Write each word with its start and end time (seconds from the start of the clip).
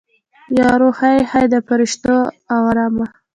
یارو 0.59 0.89
هی 0.99 1.19
هی 1.31 1.45
د 1.53 1.55
فریشتو 1.67 2.15
اورمه 2.55 3.05